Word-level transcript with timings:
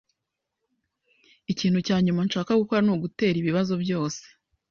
Ikintu 1.51 1.79
cya 1.87 1.97
nyuma 2.05 2.21
nshaka 2.27 2.59
gukora 2.61 2.79
ni 2.83 2.91
ugutera 2.95 3.37
ibibazo 3.39 3.73
byose. 3.83 4.23